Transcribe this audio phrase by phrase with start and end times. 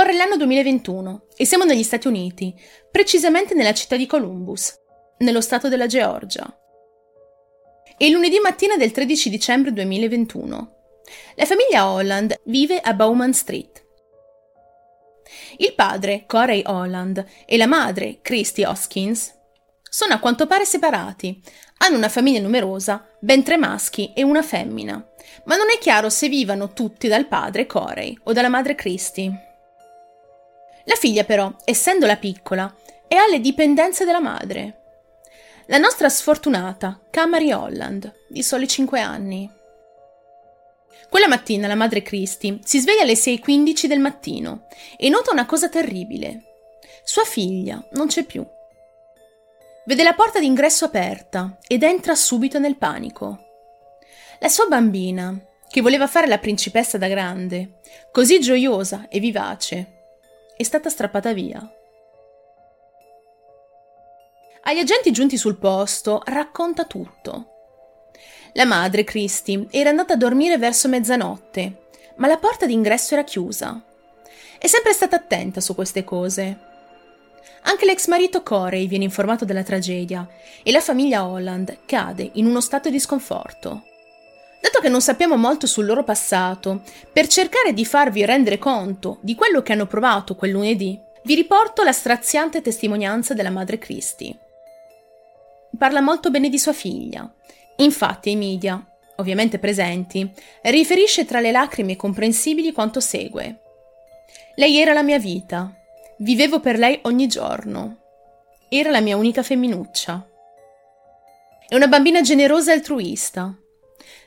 [0.00, 2.58] Scorre l'anno 2021 e siamo negli Stati Uniti,
[2.90, 4.74] precisamente nella città di Columbus,
[5.18, 6.58] nello stato della Georgia.
[7.98, 10.72] È lunedì mattina del 13 dicembre 2021.
[11.34, 13.84] La famiglia Holland vive a Bowman Street.
[15.58, 19.34] Il padre, Corey Holland, e la madre, Christy Hoskins,
[19.82, 21.42] sono a quanto pare separati.
[21.76, 24.94] Hanno una famiglia numerosa, ben tre maschi e una femmina,
[25.44, 29.48] ma non è chiaro se vivano tutti dal padre Corey o dalla madre Christy.
[30.90, 32.74] La figlia però, essendo la piccola,
[33.06, 34.78] è alle dipendenze della madre.
[35.66, 39.48] La nostra sfortunata, Camary Holland, di soli 5 anni.
[41.08, 44.66] Quella mattina la madre Christy si sveglia alle 6.15 del mattino
[44.96, 46.42] e nota una cosa terribile.
[47.04, 48.44] Sua figlia non c'è più.
[49.84, 53.38] Vede la porta d'ingresso aperta ed entra subito nel panico.
[54.40, 55.38] La sua bambina,
[55.68, 57.78] che voleva fare la principessa da grande,
[58.10, 59.98] così gioiosa e vivace,
[60.60, 61.58] è stata strappata via.
[64.64, 67.46] Agli agenti giunti sul posto racconta tutto.
[68.52, 73.82] La madre, Christy, era andata a dormire verso mezzanotte, ma la porta d'ingresso era chiusa.
[74.58, 76.58] È sempre stata attenta su queste cose.
[77.62, 80.28] Anche l'ex marito Corey viene informato della tragedia
[80.62, 83.84] e la famiglia Holland cade in uno stato di sconforto.
[84.80, 89.62] Che non sappiamo molto sul loro passato, per cercare di farvi rendere conto di quello
[89.62, 94.38] che hanno provato quel lunedì, vi riporto la straziante testimonianza della madre Christie
[95.76, 97.32] parla molto bene di sua figlia.
[97.76, 98.84] Infatti ai media,
[99.16, 100.30] ovviamente presenti,
[100.62, 103.60] riferisce tra le lacrime comprensibili quanto segue.
[104.56, 105.74] Lei era la mia vita.
[106.18, 107.96] Vivevo per lei ogni giorno.
[108.68, 110.28] Era la mia unica femminuccia.
[111.66, 113.56] È una bambina generosa e altruista.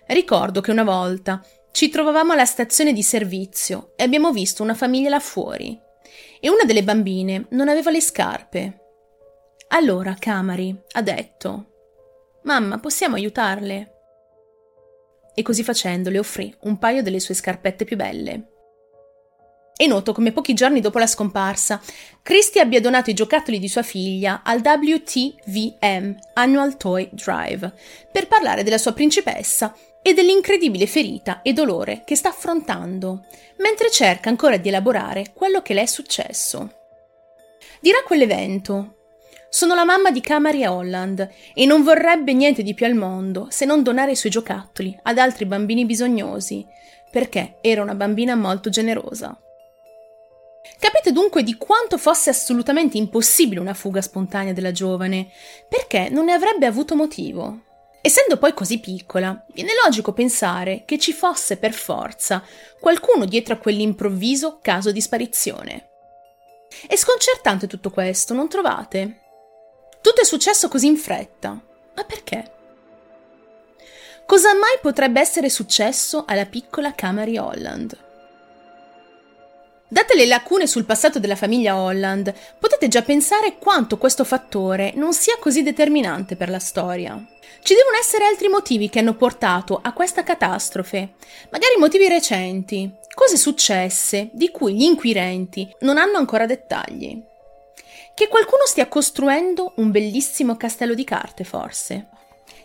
[0.08, 5.10] Ricordo che una volta ci trovavamo alla stazione di servizio e abbiamo visto una famiglia
[5.10, 5.80] là fuori.
[6.40, 8.78] E una delle bambine non aveva le scarpe
[9.76, 11.72] allora Camari ha detto
[12.44, 13.92] Mamma, possiamo aiutarle?
[15.34, 18.50] E così facendo le offrì un paio delle sue scarpette più belle.
[19.76, 21.82] È noto come pochi giorni dopo la scomparsa,
[22.22, 27.74] Christie abbia donato i giocattoli di sua figlia al WTVM Annual Toy Drive
[28.12, 33.26] per parlare della sua principessa e dell'incredibile ferita e dolore che sta affrontando,
[33.58, 36.72] mentre cerca ancora di elaborare quello che le è successo.
[37.80, 38.98] Dirà quell'evento
[39.50, 43.66] sono la mamma di Camary Holland e non vorrebbe niente di più al mondo se
[43.66, 46.66] non donare i suoi giocattoli ad altri bambini bisognosi,
[47.12, 49.40] perché era una bambina molto generosa.
[50.80, 55.30] Capite dunque di quanto fosse assolutamente impossibile una fuga spontanea della giovane,
[55.70, 57.73] perché non ne avrebbe avuto motivo.
[58.06, 62.44] Essendo poi così piccola, viene logico pensare che ci fosse per forza
[62.78, 65.88] qualcuno dietro a quell'improvviso caso di sparizione.
[66.86, 69.22] È sconcertante tutto questo, non trovate?
[70.02, 71.52] Tutto è successo così in fretta.
[71.96, 72.52] Ma perché?
[74.26, 77.98] Cosa mai potrebbe essere successo alla piccola Camary Holland?
[79.94, 85.14] Date le lacune sul passato della famiglia Holland, potete già pensare quanto questo fattore non
[85.14, 87.24] sia così determinante per la storia.
[87.62, 91.14] Ci devono essere altri motivi che hanno portato a questa catastrofe,
[91.52, 97.22] magari motivi recenti, cose successe di cui gli inquirenti non hanno ancora dettagli.
[98.16, 102.08] Che qualcuno stia costruendo un bellissimo castello di carte, forse.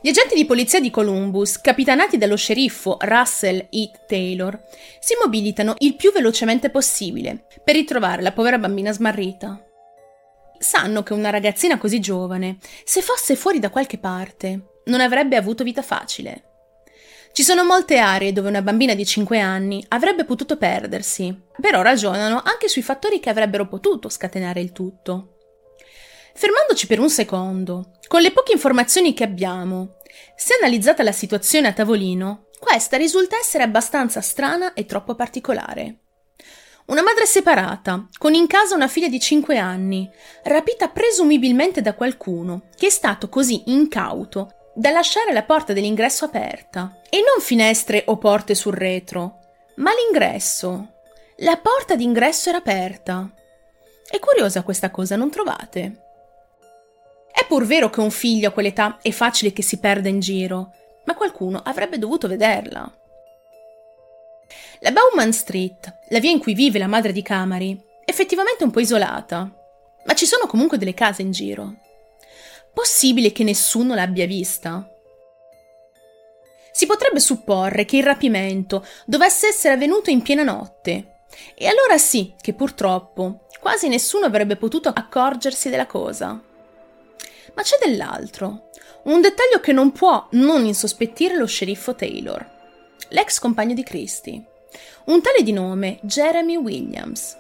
[0.01, 4.63] Gli agenti di polizia di Columbus, capitanati dallo sceriffo Russell Heath Taylor,
[5.01, 9.61] si mobilitano il più velocemente possibile per ritrovare la povera bambina smarrita.
[10.59, 15.65] Sanno che una ragazzina così giovane, se fosse fuori da qualche parte, non avrebbe avuto
[15.65, 16.45] vita facile.
[17.33, 22.43] Ci sono molte aree dove una bambina di 5 anni avrebbe potuto perdersi, però ragionano
[22.43, 25.38] anche sui fattori che avrebbero potuto scatenare il tutto.
[26.39, 29.97] Fermandoci per un secondo, con le poche informazioni che abbiamo,
[30.37, 35.97] se analizzata la situazione a tavolino, questa risulta essere abbastanza strana e troppo particolare.
[36.87, 40.09] Una madre separata, con in casa una figlia di 5 anni,
[40.45, 47.01] rapita presumibilmente da qualcuno che è stato così incauto da lasciare la porta dell'ingresso aperta,
[47.11, 49.41] e non finestre o porte sul retro,
[49.79, 51.01] ma l'ingresso.
[51.39, 53.29] La porta d'ingresso era aperta.
[54.09, 56.03] È curiosa questa cosa, non trovate?
[57.39, 60.73] È pur vero che un figlio a quell'età è facile che si perda in giro,
[61.05, 62.93] ma qualcuno avrebbe dovuto vederla.
[64.81, 68.73] La Bauman Street, la via in cui vive la madre di Camari, è effettivamente un
[68.73, 69.49] po' isolata,
[70.05, 71.77] ma ci sono comunque delle case in giro.
[72.75, 74.91] Possibile che nessuno l'abbia vista?
[76.73, 81.21] Si potrebbe supporre che il rapimento dovesse essere avvenuto in piena notte,
[81.55, 86.43] E allora sì che purtroppo quasi nessuno avrebbe potuto accorgersi della cosa.
[87.59, 88.69] Ma c'è dell'altro,
[89.07, 92.49] un dettaglio che non può non insospettire lo sceriffo Taylor,
[93.09, 94.41] l'ex compagno di Christie,
[95.07, 97.37] un tale di nome Jeremy Williams.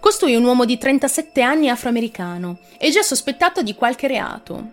[0.00, 4.72] Costui è un uomo di 37 anni afroamericano e già sospettato di qualche reato.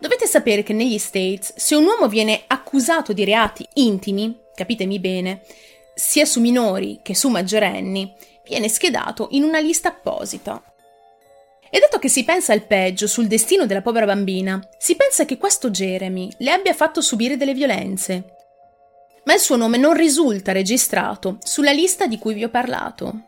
[0.00, 5.42] Dovete sapere che negli States, se un uomo viene accusato di reati intimi, capitemi bene,
[5.94, 8.12] sia su minori che su maggiorenni,
[8.44, 10.60] viene schedato in una lista apposita.
[11.74, 15.38] E dato che si pensa al peggio sul destino della povera bambina, si pensa che
[15.38, 18.24] questo Jeremy le abbia fatto subire delle violenze.
[19.24, 23.22] Ma il suo nome non risulta registrato sulla lista di cui vi ho parlato.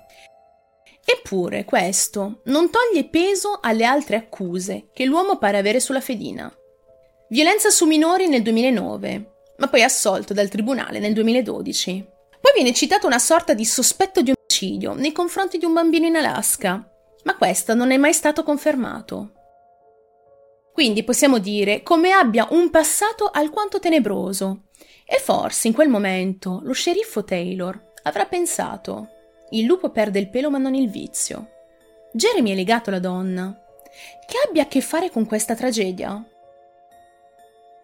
[1.02, 6.55] Eppure questo non toglie peso alle altre accuse che l'uomo pare avere sulla fedina.
[7.31, 12.06] Violenza su minori nel 2009, ma poi assolto dal tribunale nel 2012.
[12.43, 16.17] Poi viene citata una sorta di sospetto di omicidio nei confronti di un bambino in
[16.17, 16.87] Alaska,
[17.25, 19.32] ma questo non è mai stato confermato.
[20.73, 24.65] Quindi possiamo dire come abbia un passato alquanto tenebroso.
[25.06, 29.09] E forse in quel momento lo sceriffo Taylor avrà pensato:
[29.50, 31.50] il lupo perde il pelo ma non il vizio.
[32.12, 33.56] Jeremy è legato alla donna.
[34.27, 36.25] Che abbia a che fare con questa tragedia?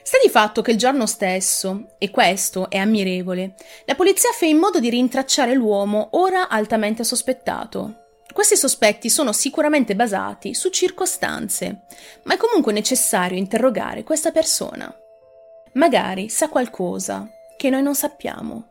[0.02, 3.54] Sta di fatto che il giorno stesso, e questo è ammirevole,
[3.84, 8.09] la polizia fa in modo di rintracciare l'uomo ora altamente sospettato.
[8.32, 11.82] Questi sospetti sono sicuramente basati su circostanze,
[12.24, 14.94] ma è comunque necessario interrogare questa persona.
[15.74, 18.66] Magari sa qualcosa che noi non sappiamo.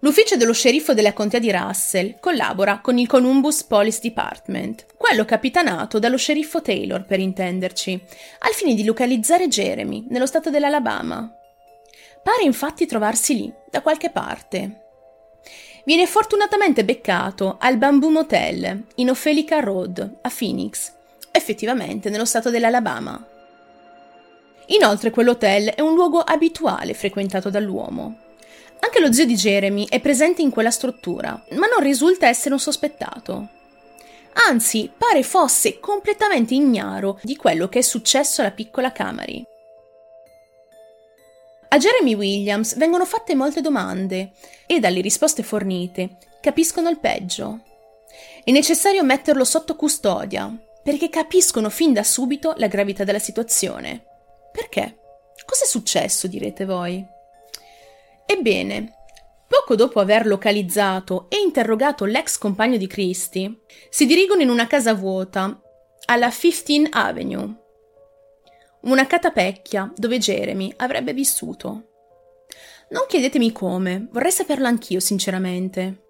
[0.00, 5.98] L'ufficio dello sceriffo della contea di Russell collabora con il Columbus Police Department, quello capitanato
[5.98, 8.00] dallo sceriffo Taylor per intenderci,
[8.40, 11.32] al fine di localizzare Jeremy nello stato dell'Alabama.
[12.22, 14.87] Pare infatti trovarsi lì, da qualche parte.
[15.84, 20.92] Viene fortunatamente beccato al Bamboo Motel in Ophelica Road a Phoenix,
[21.30, 23.26] effettivamente nello stato dell'Alabama.
[24.66, 28.18] Inoltre quell'hotel è un luogo abituale frequentato dall'uomo.
[28.80, 32.60] Anche lo zio di Jeremy è presente in quella struttura, ma non risulta essere un
[32.60, 33.48] sospettato.
[34.48, 39.44] Anzi, pare fosse completamente ignaro di quello che è successo alla piccola Camary.
[41.70, 44.32] A Jeremy Williams vengono fatte molte domande
[44.66, 47.60] e dalle risposte fornite capiscono il peggio.
[48.42, 50.50] È necessario metterlo sotto custodia
[50.82, 54.02] perché capiscono fin da subito la gravità della situazione.
[54.50, 54.96] Perché?
[55.44, 57.04] Cos'è successo, direte voi?
[58.24, 58.92] Ebbene,
[59.46, 63.60] poco dopo aver localizzato e interrogato l'ex compagno di Christie,
[63.90, 65.60] si dirigono in una casa vuota
[66.06, 67.54] alla 15 Avenue,
[68.82, 71.88] una catapecchia dove Jeremy avrebbe vissuto.
[72.90, 76.04] Non chiedetemi come, vorrei saperlo anch'io sinceramente.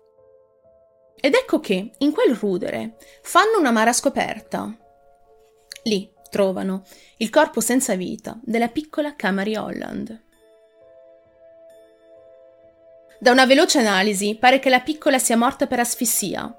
[1.20, 4.72] Ed ecco che, in quel rudere, fanno un'amara scoperta.
[5.84, 6.84] Lì trovano
[7.16, 10.26] il corpo senza vita della piccola Camary Holland.
[13.18, 16.56] Da una veloce analisi pare che la piccola sia morta per asfissia.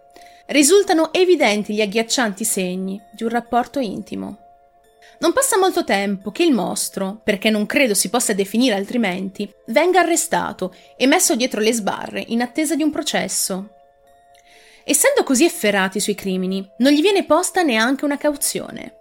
[0.48, 4.49] Risultano evidenti gli agghiaccianti segni di un rapporto intimo.
[5.20, 10.00] Non passa molto tempo che il mostro, perché non credo si possa definire altrimenti, venga
[10.00, 13.72] arrestato e messo dietro le sbarre in attesa di un processo.
[14.86, 18.96] Essendo così efferati sui crimini, non gli viene posta neanche una cauzione.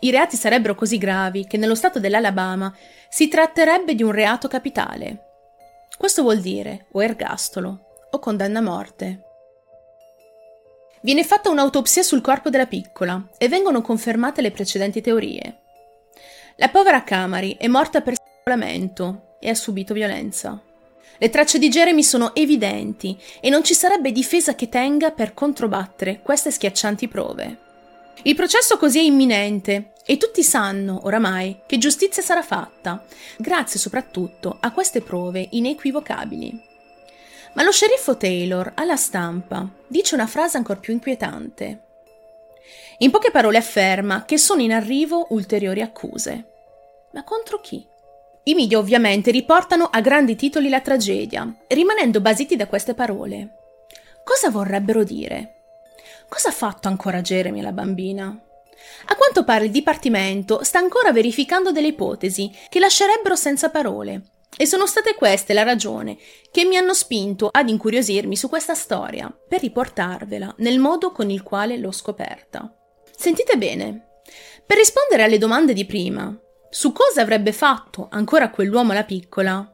[0.00, 2.72] I reati sarebbero così gravi che nello stato dell'Alabama
[3.08, 5.30] si tratterebbe di un reato capitale.
[5.96, 9.23] Questo vuol dire o ergastolo o condanna a morte.
[11.04, 15.58] Viene fatta un'autopsia sul corpo della piccola e vengono confermate le precedenti teorie.
[16.56, 20.58] La povera Camari è morta per strangolamento e ha subito violenza.
[21.18, 26.20] Le tracce di Jeremy sono evidenti e non ci sarebbe difesa che tenga per controbattere
[26.22, 27.58] queste schiaccianti prove.
[28.22, 33.04] Il processo così è imminente e tutti sanno, oramai, che giustizia sarà fatta,
[33.36, 36.72] grazie soprattutto a queste prove inequivocabili.
[37.54, 41.82] Ma lo sceriffo Taylor, alla stampa, dice una frase ancora più inquietante.
[42.98, 46.44] In poche parole afferma che sono in arrivo ulteriori accuse.
[47.12, 47.86] Ma contro chi?
[48.46, 53.56] I media ovviamente riportano a grandi titoli la tragedia, rimanendo basiti da queste parole.
[54.24, 55.54] Cosa vorrebbero dire?
[56.28, 58.36] Cosa ha fatto ancora Jeremy alla bambina?
[59.06, 64.22] A quanto pare il Dipartimento sta ancora verificando delle ipotesi che lascerebbero senza parole.
[64.56, 66.16] E sono state queste la ragione
[66.50, 71.42] che mi hanno spinto ad incuriosirmi su questa storia, per riportarvela nel modo con il
[71.42, 72.72] quale l'ho scoperta.
[73.16, 74.20] Sentite bene.
[74.66, 76.36] Per rispondere alle domande di prima,
[76.70, 79.68] su cosa avrebbe fatto ancora quell'uomo la piccola,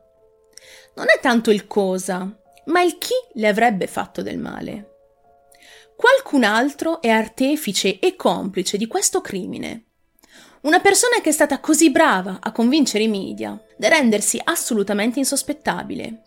[0.94, 2.34] non è tanto il cosa,
[2.70, 4.86] Ma il chi le avrebbe fatto del male?
[5.96, 9.89] Qualcun altro è artefice e complice di questo crimine.
[10.62, 16.20] Una persona che è stata così brava a convincere i media da rendersi assolutamente insospettabile.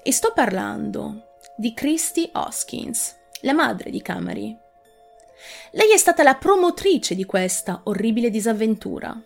[0.00, 4.56] E sto parlando di Christy Hoskins, la madre di Camary.
[5.72, 9.20] Lei è stata la promotrice di questa orribile disavventura.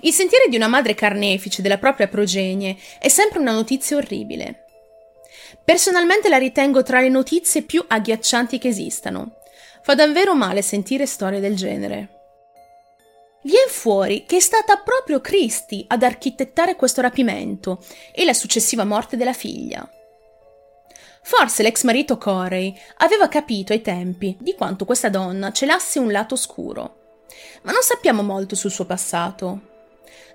[0.00, 4.64] Il sentire di una madre carnefice della propria progenie è sempre una notizia orribile.
[5.64, 9.37] Personalmente la ritengo tra le notizie più agghiaccianti che esistano.
[9.88, 12.08] Fa davvero male sentire storie del genere.
[13.44, 19.16] Viene fuori che è stata proprio Christie ad architettare questo rapimento e la successiva morte
[19.16, 19.90] della figlia.
[21.22, 26.34] Forse l'ex marito Corey aveva capito ai tempi di quanto questa donna celasse un lato
[26.34, 27.22] oscuro,
[27.62, 29.46] ma non sappiamo molto sul suo passato.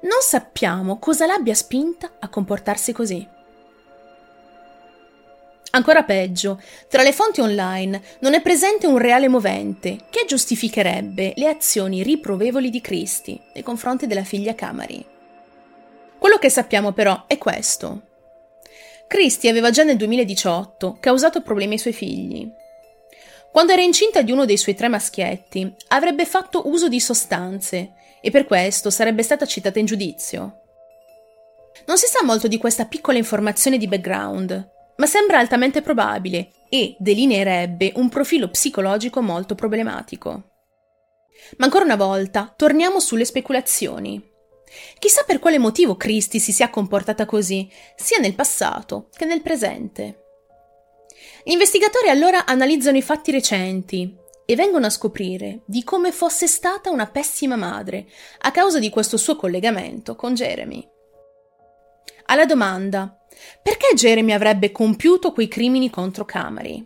[0.02, 3.30] Non sappiamo cosa l'abbia spinta a comportarsi così.
[5.76, 11.48] Ancora peggio, tra le fonti online non è presente un reale movente che giustificherebbe le
[11.48, 15.04] azioni riprovevoli di Christie nei confronti della figlia Camari.
[16.20, 18.02] Quello che sappiamo però è questo.
[19.08, 22.48] Christie aveva già nel 2018 causato problemi ai suoi figli.
[23.52, 28.30] Quando era incinta di uno dei suoi tre maschietti, avrebbe fatto uso di sostanze e
[28.30, 30.62] per questo sarebbe stata citata in giudizio.
[31.88, 34.70] Non si sa molto di questa piccola informazione di background,
[35.04, 40.30] ma sembra altamente probabile e delineerebbe un profilo psicologico molto problematico.
[41.58, 44.32] Ma ancora una volta, torniamo sulle speculazioni.
[44.98, 50.24] Chissà per quale motivo Christie si sia comportata così, sia nel passato che nel presente.
[51.44, 56.90] Gli investigatori allora analizzano i fatti recenti e vengono a scoprire di come fosse stata
[56.90, 58.06] una pessima madre
[58.40, 60.88] a causa di questo suo collegamento con Jeremy.
[62.28, 63.18] Alla domanda
[63.62, 66.86] perché Jeremy avrebbe compiuto quei crimini contro Camary?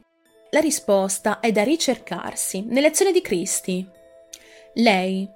[0.52, 3.86] La risposta è da ricercarsi nelle azioni di Christie.
[4.76, 5.28] Lei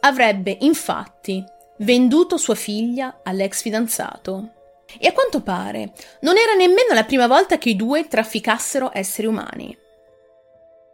[0.00, 1.42] avrebbe infatti
[1.78, 4.54] venduto sua figlia all'ex fidanzato.
[4.98, 9.26] E a quanto pare non era nemmeno la prima volta che i due trafficassero esseri
[9.26, 9.76] umani.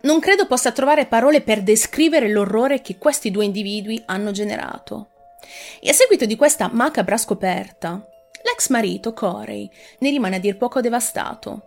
[0.02, 5.10] Non credo possa trovare parole per descrivere l'orrore che questi due individui hanno generato.
[5.80, 8.06] E a seguito di questa macabra scoperta,
[8.56, 11.62] l'ex marito Corey ne rimane a dir poco devastato.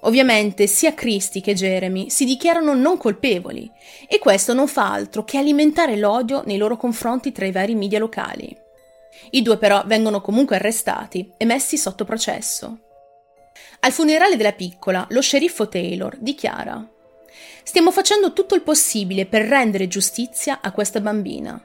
[0.00, 3.70] Ovviamente sia Christy che Jeremy si dichiarano non colpevoli
[4.08, 8.00] e questo non fa altro che alimentare l'odio nei loro confronti tra i vari media
[8.00, 8.54] locali.
[9.30, 12.78] I due però vengono comunque arrestati e messi sotto processo.
[13.80, 16.84] Al funerale della piccola, lo sceriffo Taylor dichiara
[17.62, 21.64] Stiamo facendo tutto il possibile per rendere giustizia a questa bambina.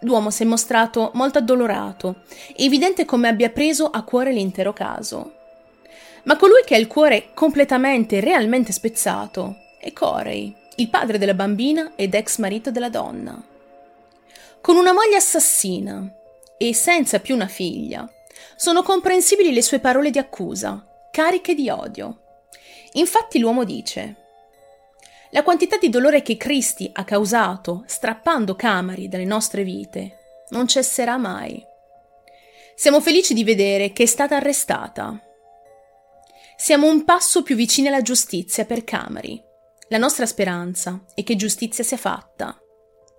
[0.00, 2.22] L'uomo si è mostrato molto addolorato,
[2.56, 5.32] evidente come abbia preso a cuore l'intero caso.
[6.24, 11.34] Ma colui che ha il cuore completamente e realmente spezzato è Corey, il padre della
[11.34, 13.40] bambina ed ex marito della donna.
[14.60, 16.12] Con una moglie assassina
[16.58, 18.10] e senza più una figlia,
[18.56, 22.20] sono comprensibili le sue parole di accusa, cariche di odio.
[22.92, 24.25] Infatti l'uomo dice
[25.36, 31.18] la quantità di dolore che Cristi ha causato strappando camari dalle nostre vite non cesserà
[31.18, 31.62] mai.
[32.74, 35.20] Siamo felici di vedere che è stata arrestata.
[36.56, 39.42] Siamo un passo più vicini alla giustizia per Camari.
[39.88, 42.58] La nostra speranza è che giustizia sia fatta.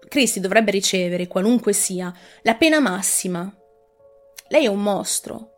[0.08, 3.56] Cristi dovrebbe ricevere, qualunque sia, la pena massima.
[4.48, 5.52] Lei è un mostro.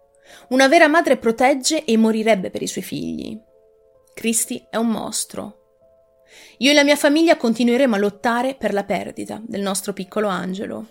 [0.49, 3.39] Una vera madre protegge e morirebbe per i suoi figli.
[4.13, 5.58] Cristi è un mostro.
[6.57, 10.87] Io e la mia famiglia continueremo a lottare per la perdita del nostro piccolo angelo.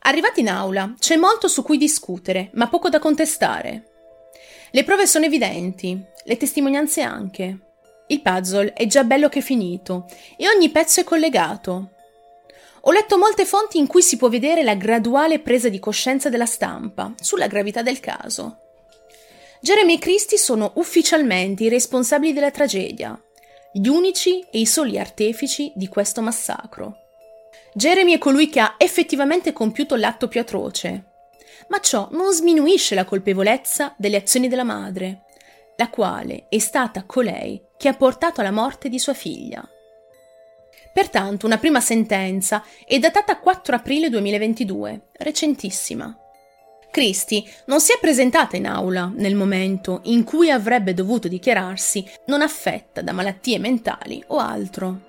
[0.00, 3.90] Arrivati in aula, c'è molto su cui discutere, ma poco da contestare.
[4.70, 7.58] Le prove sono evidenti, le testimonianze anche.
[8.08, 11.90] Il puzzle è già bello che finito e ogni pezzo è collegato.
[12.82, 16.46] Ho letto molte fonti in cui si può vedere la graduale presa di coscienza della
[16.46, 18.65] stampa sulla gravità del caso.
[19.60, 23.20] Jeremy e Christie sono ufficialmente i responsabili della tragedia,
[23.72, 26.96] gli unici e i soli artefici di questo massacro.
[27.74, 31.04] Jeremy è colui che ha effettivamente compiuto l'atto più atroce,
[31.68, 35.24] ma ciò non sminuisce la colpevolezza delle azioni della madre,
[35.76, 39.66] la quale è stata colei che ha portato alla morte di sua figlia.
[40.92, 46.18] Pertanto una prima sentenza è datata 4 aprile 2022, recentissima.
[46.96, 52.40] Christie non si è presentata in aula nel momento in cui avrebbe dovuto dichiararsi non
[52.40, 55.00] affetta da malattie mentali o altro.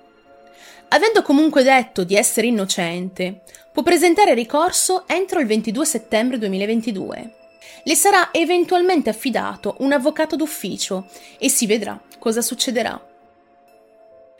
[0.88, 3.40] Avendo comunque detto di essere innocente,
[3.72, 7.34] può presentare ricorso entro il 22 settembre 2022.
[7.84, 11.06] Le sarà eventualmente affidato un avvocato d'ufficio
[11.38, 13.02] e si vedrà cosa succederà.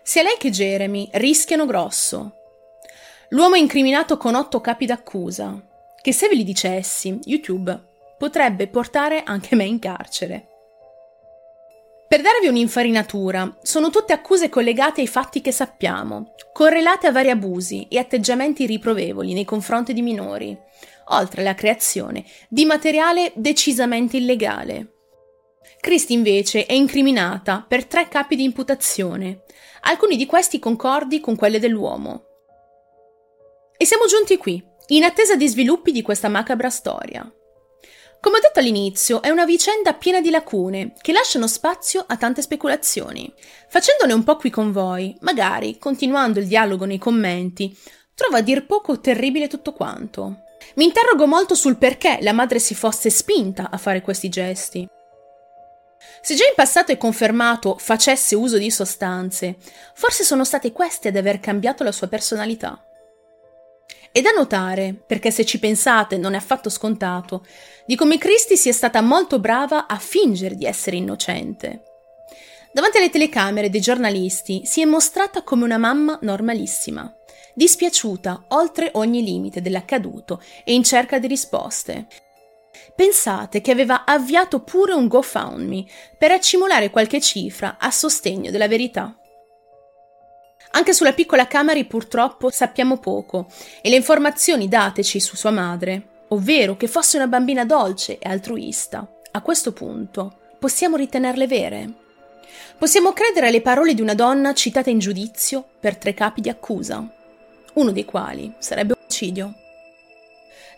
[0.03, 2.35] Sia lei che Jeremy rischiano grosso.
[3.31, 5.63] L'uomo è incriminato con otto capi d'accusa,
[6.01, 7.87] che se ve li dicessi, YouTube
[8.19, 10.49] potrebbe portare anche me in carcere.
[12.09, 17.87] Per darvi un'infarinatura, sono tutte accuse collegate ai fatti che sappiamo, correlate a vari abusi
[17.91, 20.59] e atteggiamenti riprovevoli nei confronti di minori,
[21.09, 24.95] oltre alla creazione di materiale decisamente illegale.
[25.81, 29.43] Christie invece è incriminata per tre capi di imputazione,
[29.83, 32.25] alcuni di questi concordi con quelle dell'uomo.
[33.77, 37.31] E siamo giunti qui, in attesa di sviluppi di questa macabra storia.
[38.21, 42.43] Come ho detto all'inizio, è una vicenda piena di lacune che lasciano spazio a tante
[42.43, 43.33] speculazioni.
[43.69, 47.77] Facendone un po' qui con voi, magari, continuando il dialogo nei commenti,
[48.15, 50.45] trovo a dir poco terribile tutto quanto.
[50.75, 54.89] Mi interrogo molto sul perché la madre si fosse spinta a fare questi gesti.
[56.21, 59.59] Se già in passato è confermato facesse uso di sostanze,
[59.95, 62.83] forse sono state queste ad aver cambiato la sua personalità.
[64.19, 67.47] È da notare, perché se ci pensate non è affatto scontato,
[67.87, 71.83] di come Christie sia stata molto brava a fingere di essere innocente.
[72.73, 77.15] Davanti alle telecamere dei giornalisti si è mostrata come una mamma normalissima,
[77.55, 82.09] dispiaciuta oltre ogni limite dell'accaduto e in cerca di risposte.
[82.97, 85.85] Pensate che aveva avviato pure un GoFundMe
[86.19, 89.17] per accumulare qualche cifra a sostegno della verità.
[90.73, 93.47] Anche sulla piccola Camari purtroppo sappiamo poco
[93.81, 99.07] e le informazioni dateci su sua madre, ovvero che fosse una bambina dolce e altruista,
[99.31, 101.93] a questo punto possiamo ritenerle vere.
[102.77, 107.07] Possiamo credere alle parole di una donna citata in giudizio per tre capi di accusa,
[107.75, 109.55] uno dei quali sarebbe omicidio.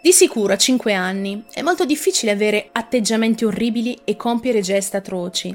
[0.03, 5.55] Di sicuro a cinque anni è molto difficile avere atteggiamenti orribili e compiere gesti atroci,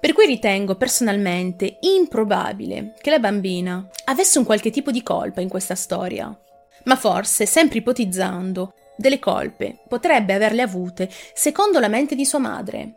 [0.00, 5.48] per cui ritengo personalmente improbabile che la bambina avesse un qualche tipo di colpa in
[5.48, 6.36] questa storia.
[6.84, 12.94] Ma forse, sempre ipotizzando, delle colpe potrebbe averle avute secondo la mente di sua madre.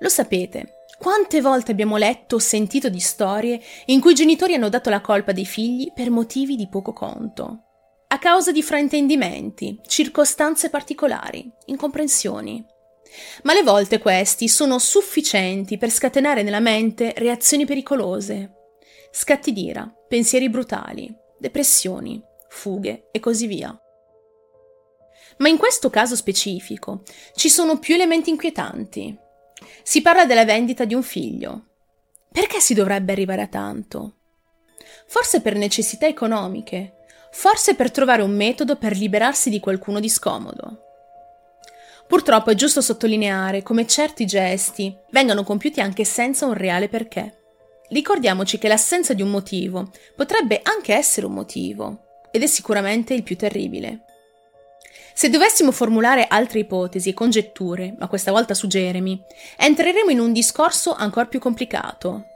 [0.00, 4.68] Lo sapete, quante volte abbiamo letto o sentito di storie in cui i genitori hanno
[4.68, 7.63] dato la colpa dei figli per motivi di poco conto,
[8.08, 12.64] a causa di fraintendimenti, circostanze particolari, incomprensioni
[13.42, 18.52] ma alle volte questi sono sufficienti per scatenare nella mente reazioni pericolose,
[19.10, 23.78] scatti d'ira, pensieri brutali, depressioni, fughe e così via.
[25.38, 27.02] Ma in questo caso specifico
[27.34, 29.16] ci sono più elementi inquietanti.
[29.82, 31.66] Si parla della vendita di un figlio.
[32.30, 34.16] Perché si dovrebbe arrivare a tanto?
[35.06, 36.93] Forse per necessità economiche,
[37.36, 40.78] forse per trovare un metodo per liberarsi di qualcuno di scomodo.
[42.06, 47.40] Purtroppo è giusto sottolineare come certi gesti vengano compiuti anche senza un reale perché.
[47.88, 53.24] Ricordiamoci che l'assenza di un motivo potrebbe anche essere un motivo, ed è sicuramente il
[53.24, 54.04] più terribile.
[55.12, 59.20] Se dovessimo formulare altre ipotesi e congetture, ma questa volta su Jeremy,
[59.56, 62.26] entreremo in un discorso ancora più complicato.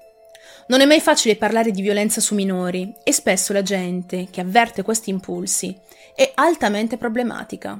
[0.69, 4.83] Non è mai facile parlare di violenza su minori e spesso la gente che avverte
[4.83, 5.75] questi impulsi
[6.15, 7.79] è altamente problematica.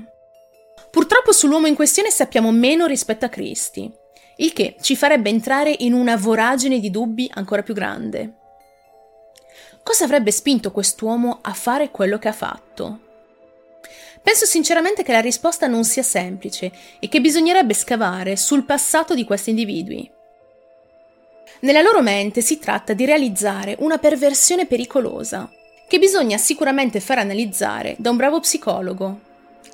[0.91, 3.91] Purtroppo sull'uomo in questione sappiamo meno rispetto a Christie,
[4.37, 8.37] il che ci farebbe entrare in una voragine di dubbi ancora più grande.
[9.83, 13.01] Cosa avrebbe spinto quest'uomo a fare quello che ha fatto?
[14.23, 19.25] Penso sinceramente che la risposta non sia semplice e che bisognerebbe scavare sul passato di
[19.25, 20.11] questi individui.
[21.61, 25.51] Nella loro mente si tratta di realizzare una perversione pericolosa,
[25.89, 29.21] che bisogna sicuramente far analizzare da un bravo psicologo,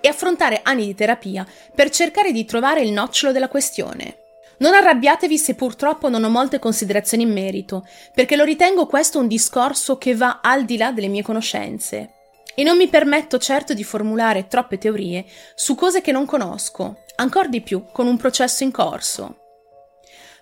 [0.04, 4.18] e affrontare anni di terapia per cercare di trovare il nocciolo della questione.
[4.58, 9.26] Non arrabbiatevi se purtroppo non ho molte considerazioni in merito, perché lo ritengo questo un
[9.26, 12.10] discorso che va al di là delle mie conoscenze.
[12.54, 17.48] E non mi permetto certo di formulare troppe teorie su cose che non conosco, ancor
[17.48, 19.43] di più con un processo in corso.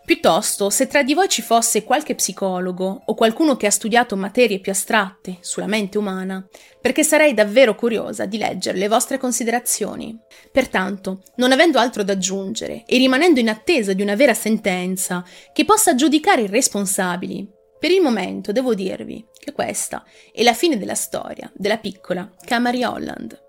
[0.04, 4.58] Piuttosto, se tra di voi ci fosse qualche psicologo o qualcuno che ha studiato materie
[4.58, 6.44] più astratte sulla mente umana,
[6.80, 10.18] perché sarei davvero curiosa di leggere le vostre considerazioni.
[10.50, 15.64] Pertanto, non avendo altro da aggiungere e rimanendo in attesa di una vera sentenza che
[15.64, 20.94] possa giudicare i responsabili, per il momento devo dirvi che questa è la fine della
[20.94, 23.40] storia della piccola Camary Holland.